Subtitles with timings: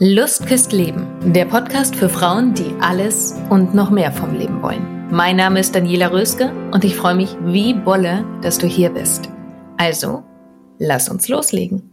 [0.00, 5.08] Lust küsst Leben, der Podcast für Frauen, die alles und noch mehr vom Leben wollen.
[5.10, 9.28] Mein Name ist Daniela Röske und ich freue mich wie Bolle, dass du hier bist.
[9.76, 10.22] Also,
[10.78, 11.90] lass uns loslegen.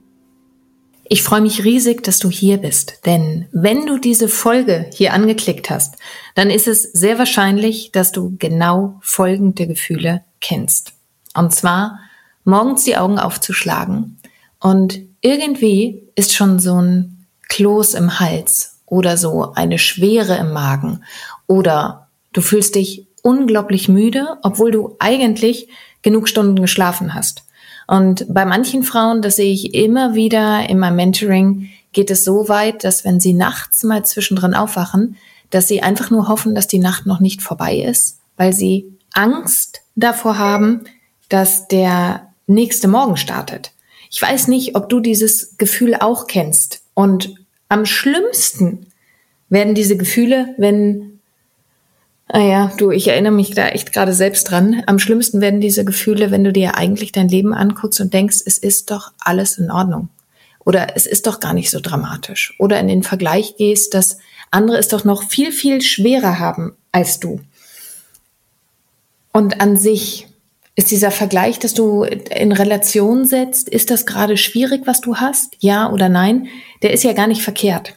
[1.06, 5.72] Ich freue mich riesig, dass du hier bist, denn wenn du diese Folge hier angeklickt
[5.72, 5.96] hast,
[6.36, 10.94] dann ist es sehr wahrscheinlich, dass du genau folgende Gefühle kennst.
[11.36, 11.98] Und zwar
[12.44, 14.20] morgens die Augen aufzuschlagen
[14.60, 17.15] und irgendwie ist schon so ein
[17.50, 21.04] Kloß im Hals oder so eine Schwere im Magen
[21.48, 25.68] oder du fühlst dich unglaublich müde, obwohl du eigentlich
[26.02, 27.44] genug Stunden geschlafen hast.
[27.88, 32.50] Und bei manchen Frauen, das sehe ich immer wieder in meinem Mentoring, geht es so
[32.50, 35.18] weit, dass wenn sie nachts mal zwischendrin aufwachen,
[35.50, 39.82] dass sie einfach nur hoffen, dass die Nacht noch nicht vorbei ist, weil sie Angst
[39.96, 40.82] davor haben,
[41.30, 43.72] dass der nächste Morgen startet.
[44.12, 46.82] Ich weiß nicht, ob du dieses Gefühl auch kennst.
[46.94, 47.36] Und
[47.70, 48.88] am schlimmsten
[49.50, 51.16] werden diese Gefühle, wenn
[52.28, 54.82] Ah ja, du, ich erinnere mich da echt gerade selbst dran.
[54.88, 58.58] Am schlimmsten werden diese Gefühle, wenn du dir eigentlich dein Leben anguckst und denkst, es
[58.58, 60.10] ist doch alles in Ordnung.
[60.66, 62.56] Oder es ist doch gar nicht so dramatisch.
[62.58, 64.18] Oder in den Vergleich gehst, dass
[64.50, 67.42] andere es doch noch viel, viel schwerer haben als du.
[69.32, 70.28] Und an sich
[70.76, 75.56] ist dieser Vergleich, dass du in Relation setzt, ist das gerade schwierig, was du hast?
[75.60, 76.48] Ja oder nein?
[76.82, 77.96] Der ist ja gar nicht verkehrt.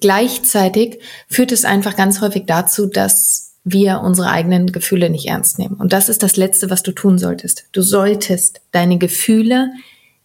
[0.00, 5.74] Gleichzeitig führt es einfach ganz häufig dazu, dass wir unsere eigenen Gefühle nicht ernst nehmen.
[5.74, 7.64] Und das ist das Letzte, was du tun solltest.
[7.72, 9.70] Du solltest deine Gefühle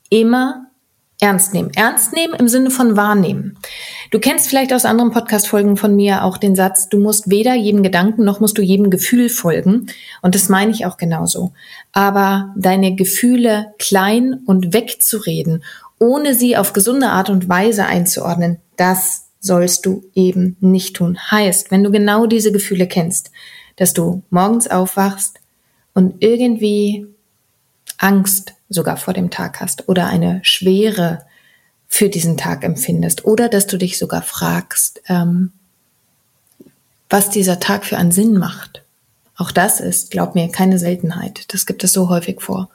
[0.09, 0.67] immer
[1.21, 1.71] ernst nehmen.
[1.75, 3.55] Ernst nehmen im Sinne von wahrnehmen.
[4.09, 7.83] Du kennst vielleicht aus anderen Podcast-Folgen von mir auch den Satz, du musst weder jedem
[7.83, 9.85] Gedanken noch musst du jedem Gefühl folgen.
[10.21, 11.53] Und das meine ich auch genauso.
[11.93, 15.63] Aber deine Gefühle klein und wegzureden,
[15.99, 21.19] ohne sie auf gesunde Art und Weise einzuordnen, das sollst du eben nicht tun.
[21.29, 23.31] Heißt, wenn du genau diese Gefühle kennst,
[23.75, 25.39] dass du morgens aufwachst
[25.93, 27.05] und irgendwie
[27.99, 31.25] Angst sogar vor dem Tag hast oder eine Schwere
[31.87, 35.51] für diesen Tag empfindest oder dass du dich sogar fragst, ähm,
[37.09, 38.83] was dieser Tag für einen Sinn macht.
[39.35, 41.53] Auch das ist, glaub mir, keine Seltenheit.
[41.53, 42.69] Das gibt es so häufig vor.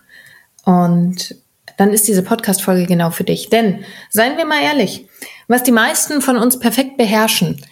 [0.65, 1.37] Und
[1.79, 3.49] dann ist diese Podcast-Folge genau für dich.
[3.49, 5.09] Denn, seien wir mal ehrlich,
[5.49, 7.65] was die meisten von uns perfekt beherrschen,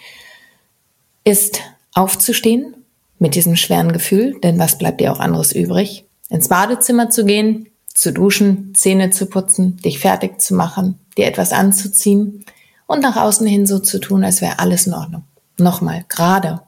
[1.24, 1.60] ist
[1.92, 2.74] aufzustehen
[3.18, 6.04] mit diesem schweren Gefühl, denn was bleibt dir auch anderes übrig?
[6.30, 11.52] Ins Badezimmer zu gehen, zu duschen, Zähne zu putzen, dich fertig zu machen, dir etwas
[11.52, 12.44] anzuziehen
[12.86, 15.22] und nach außen hin so zu tun, als wäre alles in Ordnung.
[15.56, 16.60] Nochmal, gerade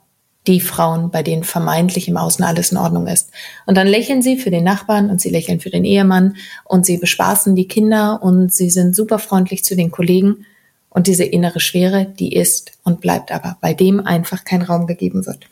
[0.46, 3.30] die Frauen, bei denen vermeintlich im Außen alles in Ordnung ist.
[3.66, 6.98] Und dann lächeln sie für den Nachbarn und sie lächeln für den Ehemann und sie
[6.98, 10.46] bespaßen die Kinder und sie sind super freundlich zu den Kollegen.
[10.88, 15.26] Und diese innere Schwere, die ist und bleibt aber, bei dem einfach kein Raum gegeben
[15.26, 15.46] wird.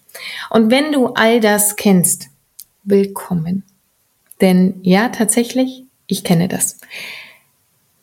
[0.49, 2.29] Und wenn du all das kennst,
[2.85, 3.65] willkommen.
[4.41, 6.79] Denn ja, tatsächlich, ich kenne das.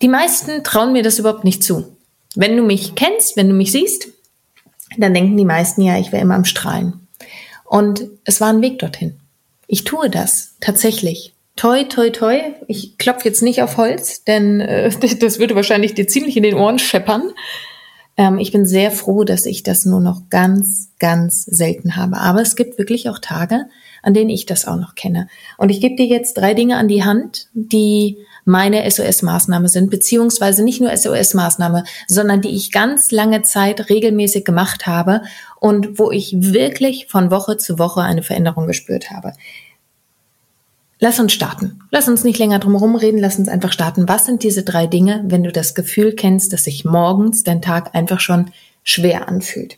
[0.01, 1.95] Die meisten trauen mir das überhaupt nicht zu.
[2.35, 4.07] Wenn du mich kennst, wenn du mich siehst,
[4.97, 7.07] dann denken die meisten ja, ich wäre immer am Strahlen.
[7.65, 9.17] Und es war ein Weg dorthin.
[9.67, 11.33] Ich tue das tatsächlich.
[11.55, 12.39] Toi, toi, toi.
[12.67, 14.89] Ich klopfe jetzt nicht auf Holz, denn äh,
[15.19, 17.31] das würde wahrscheinlich dir ziemlich in den Ohren scheppern.
[18.17, 22.17] Ähm, ich bin sehr froh, dass ich das nur noch ganz, ganz selten habe.
[22.17, 23.65] Aber es gibt wirklich auch Tage,
[24.03, 25.27] an denen ich das auch noch kenne.
[25.57, 30.63] Und ich gebe dir jetzt drei Dinge an die Hand, die meine SOS-Maßnahme sind, beziehungsweise
[30.63, 35.21] nicht nur SOS-Maßnahme, sondern die ich ganz lange Zeit regelmäßig gemacht habe
[35.59, 39.33] und wo ich wirklich von Woche zu Woche eine Veränderung gespürt habe.
[41.03, 41.79] Lass uns starten.
[41.89, 44.07] Lass uns nicht länger drum herum reden, lass uns einfach starten.
[44.07, 47.95] Was sind diese drei Dinge, wenn du das Gefühl kennst, dass sich morgens dein Tag
[47.95, 48.51] einfach schon
[48.83, 49.77] schwer anfühlt?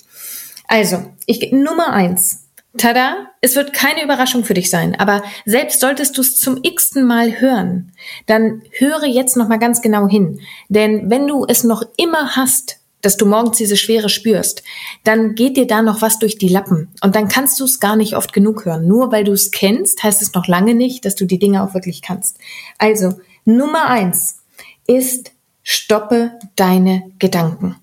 [0.68, 2.40] Also, ich Nummer eins.
[2.78, 7.06] Tada, es wird keine Überraschung für dich sein, aber selbst solltest du es zum x-ten
[7.06, 7.94] Mal hören,
[8.26, 10.40] dann höre jetzt noch mal ganz genau hin,
[10.70, 14.64] denn wenn du es noch immer hast, dass du morgens diese Schwere spürst,
[15.04, 17.96] dann geht dir da noch was durch die Lappen und dann kannst du es gar
[17.96, 18.88] nicht oft genug hören.
[18.88, 21.76] Nur weil du es kennst, heißt es noch lange nicht, dass du die Dinge auch
[21.76, 22.40] wirklich kannst.
[22.80, 23.14] Also,
[23.46, 24.38] Nummer eins
[24.88, 27.76] ist, stoppe deine Gedanken.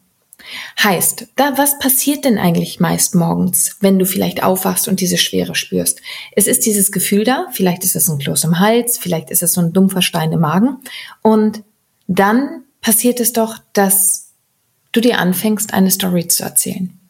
[0.82, 5.54] Heißt, da, was passiert denn eigentlich meist morgens, wenn du vielleicht aufwachst und diese Schwere
[5.54, 6.00] spürst?
[6.32, 9.52] Es ist dieses Gefühl da, vielleicht ist es ein Kloß im Hals, vielleicht ist es
[9.52, 10.78] so ein dumpfer Stein im Magen
[11.22, 11.62] und
[12.06, 14.29] dann passiert es doch, dass
[14.92, 17.00] du dir anfängst, eine Story zu erzählen.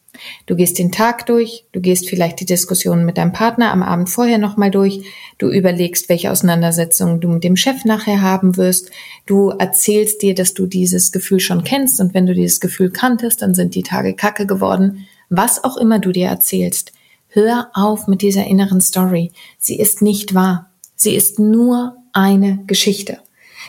[0.45, 4.09] Du gehst den Tag durch, du gehst vielleicht die Diskussion mit deinem Partner am Abend
[4.09, 5.01] vorher nochmal durch,
[5.37, 8.91] du überlegst, welche Auseinandersetzungen du mit dem Chef nachher haben wirst,
[9.25, 13.41] du erzählst dir, dass du dieses Gefühl schon kennst und wenn du dieses Gefühl kanntest,
[13.41, 15.07] dann sind die Tage kacke geworden.
[15.29, 16.91] Was auch immer du dir erzählst,
[17.29, 19.31] hör auf mit dieser inneren Story.
[19.57, 20.69] Sie ist nicht wahr.
[20.95, 23.19] Sie ist nur eine Geschichte.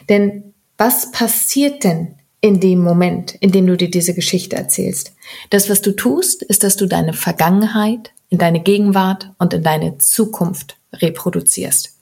[0.08, 5.14] Denn was passiert denn, in dem Moment, in dem du dir diese Geschichte erzählst.
[5.48, 9.98] Das, was du tust, ist, dass du deine Vergangenheit in deine Gegenwart und in deine
[9.98, 11.94] Zukunft reproduzierst.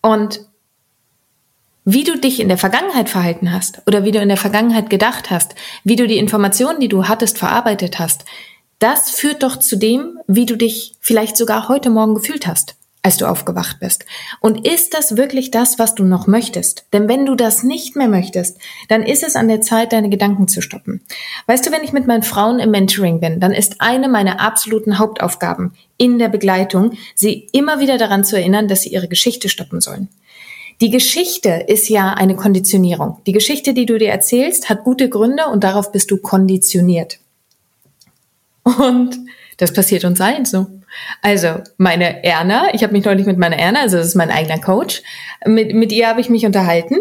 [0.00, 0.40] Und
[1.84, 5.30] wie du dich in der Vergangenheit verhalten hast oder wie du in der Vergangenheit gedacht
[5.30, 5.54] hast,
[5.84, 8.24] wie du die Informationen, die du hattest, verarbeitet hast,
[8.78, 13.16] das führt doch zu dem, wie du dich vielleicht sogar heute Morgen gefühlt hast als
[13.16, 14.04] du aufgewacht bist?
[14.40, 16.84] Und ist das wirklich das, was du noch möchtest?
[16.92, 18.58] Denn wenn du das nicht mehr möchtest,
[18.88, 21.00] dann ist es an der Zeit, deine Gedanken zu stoppen.
[21.46, 24.98] Weißt du, wenn ich mit meinen Frauen im Mentoring bin, dann ist eine meiner absoluten
[24.98, 29.80] Hauptaufgaben in der Begleitung, sie immer wieder daran zu erinnern, dass sie ihre Geschichte stoppen
[29.80, 30.08] sollen.
[30.80, 33.18] Die Geschichte ist ja eine Konditionierung.
[33.26, 37.18] Die Geschichte, die du dir erzählst, hat gute Gründe und darauf bist du konditioniert.
[38.62, 39.18] Und
[39.58, 40.66] das passiert uns allen so.
[41.22, 44.60] Also meine Erna, ich habe mich neulich mit meiner Erna, also das ist mein eigener
[44.60, 45.02] Coach,
[45.46, 46.96] mit, mit ihr habe ich mich unterhalten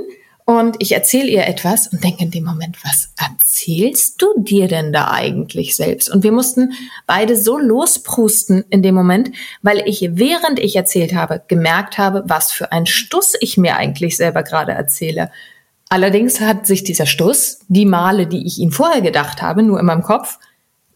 [0.49, 4.91] und ich erzähle ihr etwas und denke in dem Moment, was erzählst du dir denn
[4.91, 6.09] da eigentlich selbst?
[6.09, 6.73] Und wir mussten
[7.05, 9.29] beide so losprusten in dem Moment,
[9.61, 14.17] weil ich, während ich erzählt habe, gemerkt habe, was für ein Stuss ich mir eigentlich
[14.17, 15.29] selber gerade erzähle.
[15.87, 19.85] Allerdings hat sich dieser Stuss, die Male, die ich ihn vorher gedacht habe, nur in
[19.85, 20.39] meinem Kopf,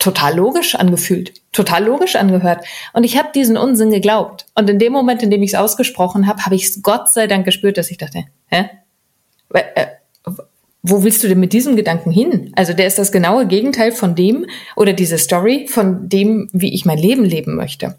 [0.04, 2.66] total logisch angefühlt, total logisch angehört.
[2.92, 4.46] Und ich habe diesen Unsinn geglaubt.
[4.54, 7.26] Und in dem Moment, in dem ich es ausgesprochen habe, habe ich es Gott sei
[7.26, 8.70] Dank gespürt, dass ich dachte, hä?
[9.54, 9.86] Äh,
[10.82, 12.52] wo willst du denn mit diesem Gedanken hin?
[12.58, 14.46] Also der ist das genaue Gegenteil von dem
[14.76, 17.98] oder diese Story von dem, wie ich mein Leben leben möchte.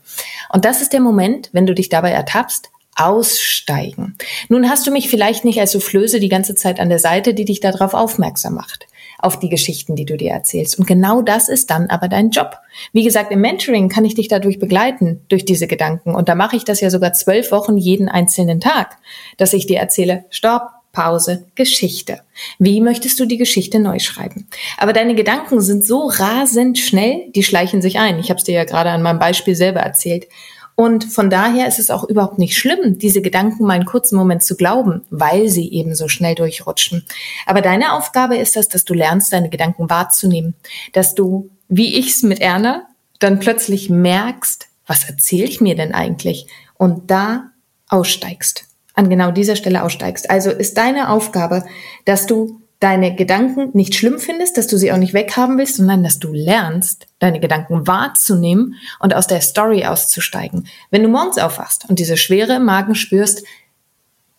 [0.52, 4.18] Und das ist der Moment, wenn du dich dabei ertappst, aussteigen.
[4.50, 7.46] Nun hast du mich vielleicht nicht als Soufflöse die ganze Zeit an der Seite, die
[7.46, 8.86] dich darauf aufmerksam macht
[9.24, 10.78] auf die Geschichten, die du dir erzählst.
[10.78, 12.58] Und genau das ist dann aber dein Job.
[12.92, 16.14] Wie gesagt, im Mentoring kann ich dich dadurch begleiten, durch diese Gedanken.
[16.14, 18.98] Und da mache ich das ja sogar zwölf Wochen jeden einzelnen Tag,
[19.36, 20.62] dass ich dir erzähle, stopp,
[20.92, 22.20] Pause, Geschichte.
[22.58, 24.46] Wie möchtest du die Geschichte neu schreiben?
[24.78, 28.18] Aber deine Gedanken sind so rasend schnell, die schleichen sich ein.
[28.20, 30.28] Ich habe es dir ja gerade an meinem Beispiel selber erzählt.
[30.76, 34.42] Und von daher ist es auch überhaupt nicht schlimm, diese Gedanken mal einen kurzen Moment
[34.42, 37.04] zu glauben, weil sie eben so schnell durchrutschen.
[37.46, 40.54] Aber deine Aufgabe ist es, dass du lernst, deine Gedanken wahrzunehmen.
[40.92, 42.88] Dass du, wie ich's mit Erna,
[43.20, 46.48] dann plötzlich merkst, was erzähle ich mir denn eigentlich?
[46.76, 47.50] Und da
[47.88, 48.64] aussteigst.
[48.94, 50.28] An genau dieser Stelle aussteigst.
[50.28, 51.64] Also ist deine Aufgabe,
[52.04, 56.02] dass du deine Gedanken nicht schlimm findest, dass du sie auch nicht weghaben willst, sondern
[56.02, 60.68] dass du lernst, deine Gedanken wahrzunehmen und aus der Story auszusteigen.
[60.90, 63.44] Wenn du morgens aufwachst und diese Schwere im Magen spürst,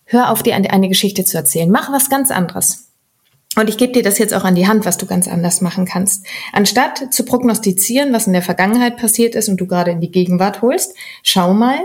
[0.06, 1.72] hör auf, dir eine Geschichte zu erzählen.
[1.72, 2.86] Mach was ganz anderes.
[3.56, 5.86] Und ich gebe dir das jetzt auch an die Hand, was du ganz anders machen
[5.86, 6.26] kannst.
[6.52, 10.62] Anstatt zu prognostizieren, was in der Vergangenheit passiert ist und du gerade in die Gegenwart
[10.62, 11.80] holst, schau mal,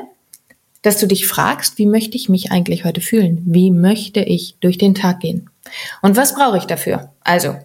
[0.82, 3.42] dass du dich fragst, wie möchte ich mich eigentlich heute fühlen?
[3.44, 5.49] Wie möchte ich durch den Tag gehen?
[6.02, 7.12] Und was brauche ich dafür?
[7.22, 7.56] Also,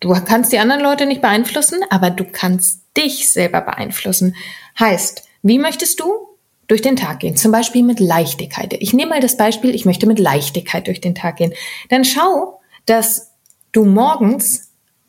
[0.00, 4.36] du kannst die anderen Leute nicht beeinflussen, aber du kannst dich selber beeinflussen.
[4.78, 6.28] Heißt, wie möchtest du
[6.66, 7.36] durch den Tag gehen?
[7.36, 8.74] Zum Beispiel mit Leichtigkeit.
[8.74, 11.54] Ich nehme mal das Beispiel, ich möchte mit Leichtigkeit durch den Tag gehen.
[11.90, 13.32] Dann schau, dass
[13.72, 14.63] du morgens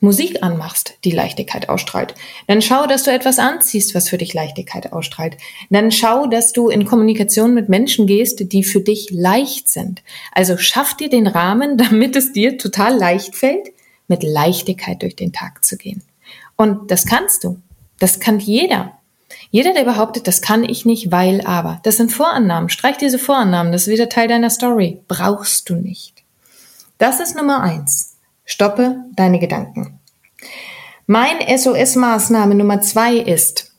[0.05, 2.15] Musik anmachst, die Leichtigkeit ausstrahlt.
[2.47, 5.35] Dann schau, dass du etwas anziehst, was für dich Leichtigkeit ausstrahlt.
[5.69, 10.03] Dann schau, dass du in Kommunikation mit Menschen gehst, die für dich leicht sind.
[10.31, 13.73] Also schaff dir den Rahmen, damit es dir total leicht fällt,
[14.07, 16.03] mit Leichtigkeit durch den Tag zu gehen.
[16.55, 17.59] Und das kannst du.
[17.99, 18.93] Das kann jeder.
[19.49, 21.79] Jeder, der behauptet, das kann ich nicht, weil aber.
[21.83, 22.69] Das sind Vorannahmen.
[22.69, 23.71] Streich diese Vorannahmen.
[23.71, 25.01] Das ist wieder Teil deiner Story.
[25.07, 26.23] Brauchst du nicht.
[26.97, 28.15] Das ist Nummer eins.
[28.45, 29.94] Stoppe deine Gedanken.
[31.07, 33.75] Mein SOS-Maßnahme Nummer zwei ist,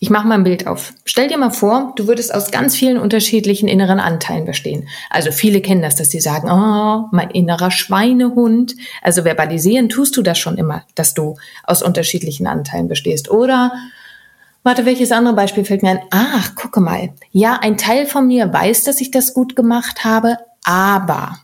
[0.00, 0.92] ich mache mal ein Bild auf.
[1.04, 4.88] Stell dir mal vor, du würdest aus ganz vielen unterschiedlichen inneren Anteilen bestehen.
[5.10, 8.76] Also viele kennen das, dass sie sagen, oh, mein innerer Schweinehund.
[9.02, 13.30] Also verbalisieren tust du das schon immer, dass du aus unterschiedlichen Anteilen bestehst.
[13.30, 13.72] Oder,
[14.62, 16.02] warte, welches andere Beispiel fällt mir ein?
[16.10, 17.10] Ach, gucke mal.
[17.32, 21.38] Ja, ein Teil von mir weiß, dass ich das gut gemacht habe, aber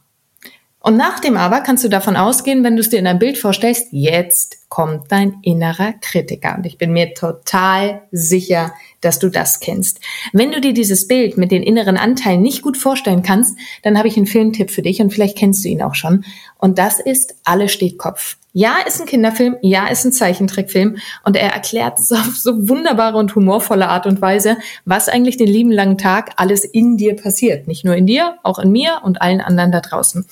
[0.84, 3.38] und nach dem Aber kannst du davon ausgehen, wenn du es dir in einem Bild
[3.38, 6.56] vorstellst, jetzt kommt dein innerer Kritiker.
[6.58, 10.00] Und ich bin mir total sicher, dass du das kennst.
[10.34, 14.08] Wenn du dir dieses Bild mit den inneren Anteilen nicht gut vorstellen kannst, dann habe
[14.08, 16.22] ich einen Filmtipp für dich und vielleicht kennst du ihn auch schon.
[16.58, 18.36] Und das ist Alle steht Kopf.
[18.52, 23.16] Ja, ist ein Kinderfilm, ja, ist ein Zeichentrickfilm und er erklärt so, auf so wunderbare
[23.16, 27.68] und humorvolle Art und Weise, was eigentlich den lieben langen Tag alles in dir passiert.
[27.68, 30.26] Nicht nur in dir, auch in mir und allen anderen da draußen.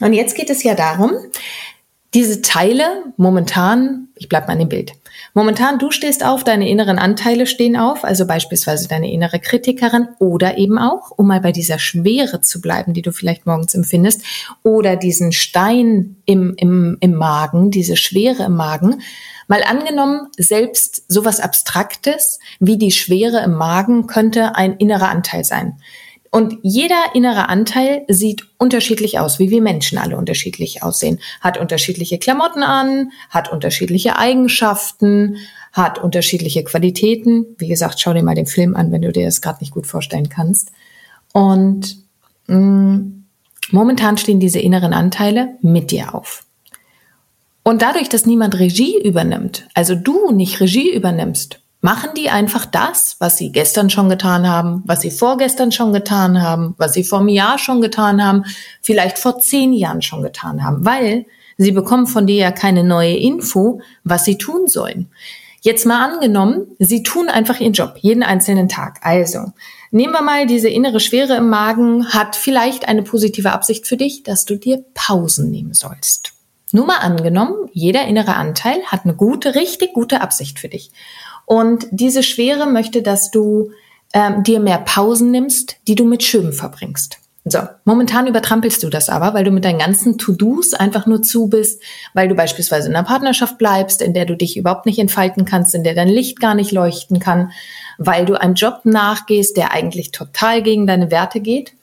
[0.00, 1.12] Und jetzt geht es ja darum,
[2.14, 4.92] diese Teile momentan, ich bleib mal in dem Bild.
[5.32, 10.56] Momentan, du stehst auf, deine inneren Anteile stehen auf, also beispielsweise deine innere Kritikerin oder
[10.58, 14.22] eben auch, um mal bei dieser Schwere zu bleiben, die du vielleicht morgens empfindest,
[14.62, 19.02] oder diesen Stein im, im, im Magen, diese Schwere im Magen.
[19.48, 25.78] Mal angenommen, selbst sowas Abstraktes wie die Schwere im Magen könnte ein innerer Anteil sein.
[26.34, 31.20] Und jeder innere Anteil sieht unterschiedlich aus, wie wir Menschen alle unterschiedlich aussehen.
[31.40, 35.36] Hat unterschiedliche Klamotten an, hat unterschiedliche Eigenschaften,
[35.72, 37.54] hat unterschiedliche Qualitäten.
[37.58, 39.86] Wie gesagt, schau dir mal den Film an, wenn du dir das gerade nicht gut
[39.86, 40.72] vorstellen kannst.
[41.32, 41.98] Und
[42.48, 43.24] mh, mm,
[43.70, 46.42] momentan stehen diese inneren Anteile mit dir auf.
[47.62, 53.16] Und dadurch, dass niemand Regie übernimmt, also du nicht Regie übernimmst, machen die einfach das,
[53.18, 57.18] was sie gestern schon getan haben, was sie vorgestern schon getan haben, was sie vor
[57.18, 58.44] einem Jahr schon getan haben,
[58.80, 61.26] vielleicht vor zehn Jahren schon getan haben, weil
[61.58, 65.10] sie bekommen von dir ja keine neue Info, was sie tun sollen.
[65.60, 69.00] Jetzt mal angenommen, sie tun einfach ihren Job, jeden einzelnen Tag.
[69.02, 69.52] Also,
[69.90, 74.22] nehmen wir mal diese innere Schwere im Magen, hat vielleicht eine positive Absicht für dich,
[74.22, 76.32] dass du dir Pausen nehmen sollst.
[76.72, 80.90] Nur mal angenommen, jeder innere Anteil hat eine gute, richtig gute Absicht für dich.
[81.46, 83.70] Und diese Schwere möchte, dass du
[84.12, 87.18] ähm, dir mehr Pausen nimmst, die du mit Schwimmen verbringst.
[87.46, 91.48] So, momentan übertrampelst du das aber, weil du mit deinen ganzen To-Dos einfach nur zu
[91.48, 91.82] bist,
[92.14, 95.74] weil du beispielsweise in einer Partnerschaft bleibst, in der du dich überhaupt nicht entfalten kannst,
[95.74, 97.52] in der dein Licht gar nicht leuchten kann,
[97.98, 101.74] weil du einem Job nachgehst, der eigentlich total gegen deine Werte geht.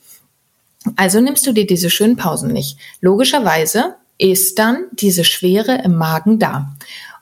[0.96, 2.80] Also nimmst du dir diese schönen Pausen nicht.
[3.00, 6.72] Logischerweise ist dann diese Schwere im Magen da.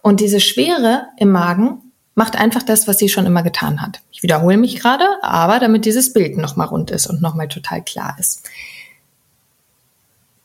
[0.01, 4.01] Und diese Schwere im Magen macht einfach das, was sie schon immer getan hat.
[4.11, 8.15] Ich wiederhole mich gerade, aber damit dieses Bild nochmal rund ist und nochmal total klar
[8.19, 8.43] ist.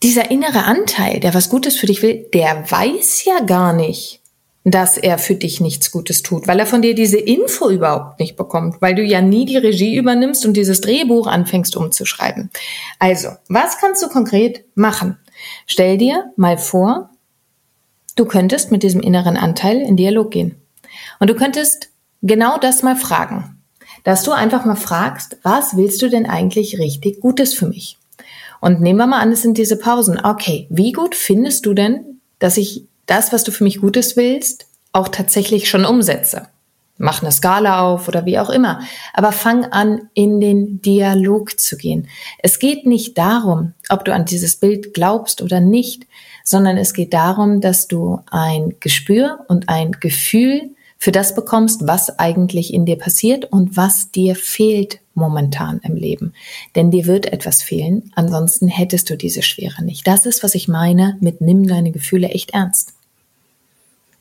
[0.02, 4.20] Dieser innere Anteil, der was Gutes für dich will, der weiß ja gar nicht,
[4.64, 8.36] dass er für dich nichts Gutes tut, weil er von dir diese Info überhaupt nicht
[8.36, 12.50] bekommt, weil du ja nie die Regie übernimmst und dieses Drehbuch anfängst umzuschreiben.
[12.98, 15.18] Also, was kannst du konkret machen?
[15.66, 17.10] Stell dir mal vor,
[18.16, 20.56] du könntest mit diesem inneren Anteil in Dialog gehen.
[21.20, 21.88] Und du könntest
[22.22, 23.62] genau das mal fragen.
[24.02, 27.98] Dass du einfach mal fragst, was willst du denn eigentlich richtig Gutes für mich?
[28.60, 30.18] Und nehmen wir mal an, es sind diese Pausen.
[30.24, 34.66] Okay, wie gut findest du denn, dass ich das, was du für mich Gutes willst,
[34.92, 36.48] auch tatsächlich schon umsetze?
[36.96, 38.80] Mach eine Skala auf oder wie auch immer.
[39.12, 42.08] Aber fang an, in den Dialog zu gehen.
[42.38, 46.06] Es geht nicht darum, ob du an dieses Bild glaubst oder nicht,
[46.44, 50.73] sondern es geht darum, dass du ein Gespür und ein Gefühl
[51.04, 56.32] für das bekommst, was eigentlich in dir passiert und was dir fehlt momentan im Leben.
[56.76, 60.06] Denn dir wird etwas fehlen, ansonsten hättest du diese Schwere nicht.
[60.06, 62.94] Das ist, was ich meine mit nimm deine Gefühle echt ernst.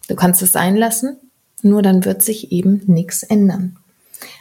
[0.10, 1.16] Du kannst es sein lassen,
[1.62, 3.78] nur dann wird sich eben nichts ändern.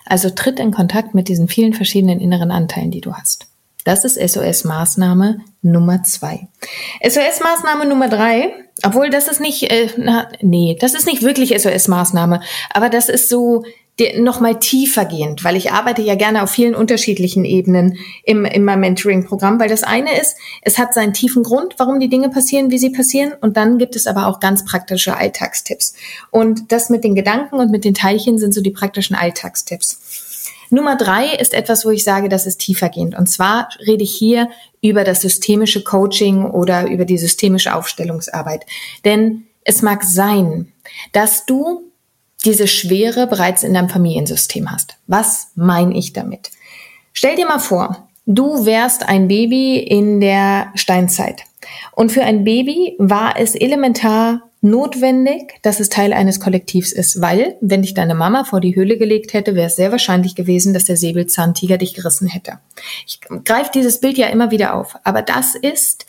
[0.05, 3.47] Also tritt in Kontakt mit diesen vielen verschiedenen inneren Anteilen, die du hast.
[3.85, 6.49] Das ist SOS-Maßnahme Nummer zwei.
[7.05, 12.41] SOS-Maßnahme Nummer drei, obwohl das ist nicht, äh, na, nee, das ist nicht wirklich SOS-Maßnahme,
[12.73, 13.65] aber das ist so
[14.17, 18.81] nochmal tiefer gehend, weil ich arbeite ja gerne auf vielen unterschiedlichen Ebenen im, in meinem
[18.81, 22.79] Mentoring-Programm, weil das eine ist, es hat seinen tiefen Grund, warum die Dinge passieren, wie
[22.79, 25.95] sie passieren, und dann gibt es aber auch ganz praktische Alltagstipps.
[26.31, 30.32] Und das mit den Gedanken und mit den Teilchen sind so die praktischen Alltagstipps.
[30.73, 33.15] Nummer drei ist etwas, wo ich sage, das ist tiefergehend.
[33.15, 34.49] Und zwar rede ich hier
[34.81, 38.65] über das systemische Coaching oder über die systemische Aufstellungsarbeit.
[39.05, 40.73] Denn es mag sein,
[41.13, 41.93] dass du
[42.47, 44.97] diese Schwere bereits in deinem Familiensystem hast.
[45.07, 46.51] Was meine ich damit?
[47.13, 51.43] Stell dir mal vor, du wärst ein Baby in der Steinzeit.
[51.93, 57.57] Und für ein Baby war es elementar notwendig, dass es Teil eines Kollektivs ist, weil,
[57.61, 60.85] wenn dich deine Mama vor die Höhle gelegt hätte, wäre es sehr wahrscheinlich gewesen, dass
[60.85, 62.59] der Säbelzahntiger dich gerissen hätte.
[63.07, 66.07] Ich greife dieses Bild ja immer wieder auf, aber das ist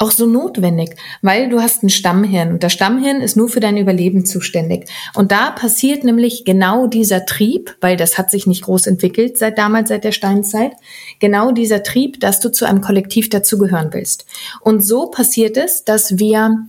[0.00, 3.76] auch so notwendig, weil du hast ein Stammhirn und das Stammhirn ist nur für dein
[3.76, 4.88] Überleben zuständig.
[5.14, 9.58] Und da passiert nämlich genau dieser Trieb, weil das hat sich nicht groß entwickelt seit
[9.58, 10.72] damals, seit der Steinzeit,
[11.18, 14.24] genau dieser Trieb, dass du zu einem Kollektiv dazugehören willst.
[14.62, 16.66] Und so passiert es, dass wir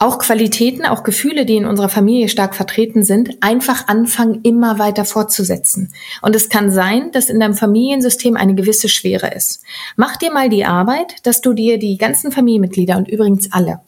[0.00, 5.04] auch Qualitäten, auch Gefühle, die in unserer Familie stark vertreten sind, einfach anfangen, immer weiter
[5.04, 5.92] fortzusetzen.
[6.22, 9.62] Und es kann sein, dass in deinem Familiensystem eine gewisse Schwere ist.
[9.96, 13.80] Mach dir mal die Arbeit, dass du dir die ganzen Familienmitglieder und übrigens alle,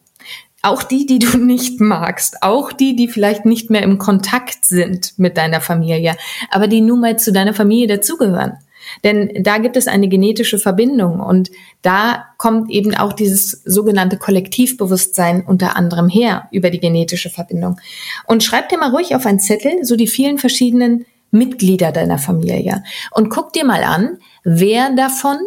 [0.61, 5.19] auch die, die du nicht magst, auch die, die vielleicht nicht mehr im Kontakt sind
[5.19, 6.16] mit deiner Familie,
[6.50, 8.59] aber die nun mal zu deiner Familie dazugehören.
[9.05, 11.51] Denn da gibt es eine genetische Verbindung und
[11.83, 17.81] da kommt eben auch dieses sogenannte Kollektivbewusstsein unter anderem her über die genetische Verbindung.
[18.27, 22.85] Und schreib dir mal ruhig auf einen Zettel so die vielen verschiedenen Mitglieder deiner Familie
[23.11, 25.39] und guck dir mal an, wer davon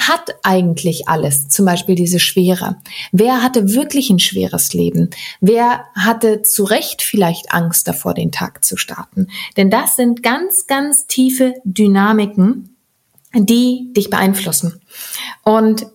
[0.00, 2.76] hat eigentlich alles, zum Beispiel diese Schwere?
[3.12, 5.10] Wer hatte wirklich ein schweres Leben?
[5.40, 9.28] Wer hatte zu Recht vielleicht Angst davor, den Tag zu starten?
[9.58, 12.69] Denn das sind ganz, ganz tiefe Dynamiken,
[13.34, 14.80] die dich beeinflussen.
[15.44, 15.86] Und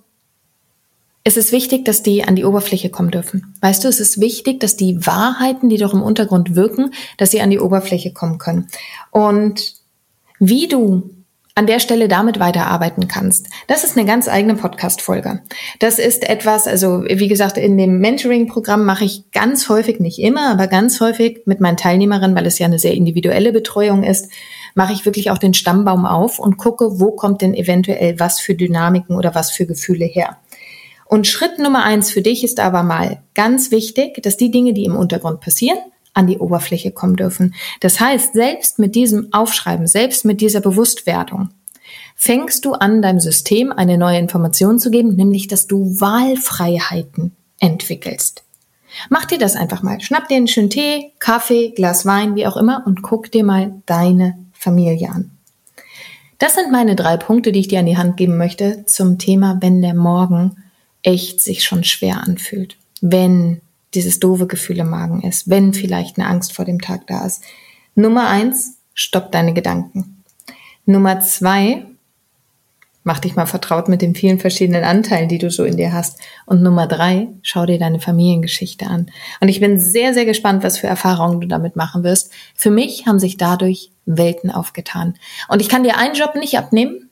[1.24, 3.56] es ist wichtig, dass die an die Oberfläche kommen dürfen.
[3.62, 7.42] Weißt du, es ist wichtig, dass die Wahrheiten, die doch im Untergrund wirken, dass sie
[7.42, 8.68] an die Oberfläche kommen können.
[9.10, 9.74] Und
[10.40, 11.16] wie du
[11.58, 13.48] an der Stelle damit weiterarbeiten kannst.
[13.68, 15.42] Das ist eine ganz eigene Podcast-Folge.
[15.80, 20.52] Das ist etwas, also wie gesagt, in dem Mentoring-Programm mache ich ganz häufig, nicht immer,
[20.52, 24.30] aber ganz häufig mit meinen Teilnehmerinnen, weil es ja eine sehr individuelle Betreuung ist,
[24.76, 28.54] mache ich wirklich auch den Stammbaum auf und gucke, wo kommt denn eventuell was für
[28.54, 30.38] Dynamiken oder was für Gefühle her.
[31.06, 34.86] Und Schritt Nummer eins für dich ist aber mal ganz wichtig, dass die Dinge, die
[34.86, 35.78] im Untergrund passieren,
[36.14, 37.56] an die Oberfläche kommen dürfen.
[37.80, 41.50] Das heißt, selbst mit diesem Aufschreiben, selbst mit dieser Bewusstwerdung,
[42.16, 48.44] fängst du an, deinem System eine neue Information zu geben, nämlich, dass du Wahlfreiheiten entwickelst.
[49.10, 50.00] Mach dir das einfach mal.
[50.00, 53.82] Schnapp dir einen schönen Tee, Kaffee, Glas Wein, wie auch immer und guck dir mal
[53.86, 55.32] deine Familie an.
[56.40, 59.60] Das sind meine drei Punkte, die ich dir an die Hand geben möchte zum Thema,
[59.62, 60.58] wenn der Morgen
[61.02, 62.78] echt sich schon schwer anfühlt.
[63.00, 63.62] Wenn
[63.94, 67.42] dieses doofe Gefühl im Magen ist, wenn vielleicht eine Angst vor dem Tag da ist.
[67.94, 70.24] Nummer eins, stopp deine Gedanken.
[70.86, 71.86] Nummer zwei,
[73.08, 76.20] Mach dich mal vertraut mit den vielen verschiedenen Anteilen, die du so in dir hast.
[76.48, 79.12] Und Nummer drei, schau dir deine Familiengeschichte an.
[79.40, 82.32] Und ich bin sehr, sehr gespannt, was für Erfahrungen du damit machen wirst.
[82.56, 85.16] Für mich haben sich dadurch Welten aufgetan.
[85.48, 87.06] Und ich kann dir einen Job nicht abnehmen,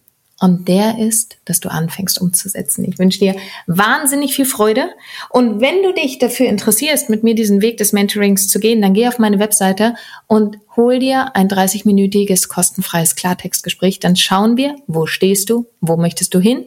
[0.44, 2.84] und der ist, dass du anfängst umzusetzen.
[2.84, 4.90] Ich wünsche dir wahnsinnig viel Freude.
[5.30, 8.94] Und wenn du dich dafür interessierst, mit mir diesen Weg des Mentorings zu gehen, dann
[8.94, 9.96] geh auf meine Webseite
[10.28, 14.00] und hol dir ein 30-minütiges kostenfreies Klartextgespräch.
[14.00, 16.66] Dann schauen wir, wo stehst du, wo möchtest du hin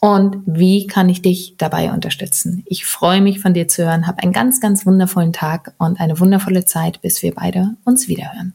[0.00, 2.64] und wie kann ich dich dabei unterstützen.
[2.66, 4.08] Ich freue mich von dir zu hören.
[4.08, 8.54] Hab einen ganz, ganz wundervollen Tag und eine wundervolle Zeit, bis wir beide uns wiederhören.